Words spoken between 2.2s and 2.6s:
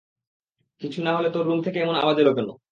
এলো কেন?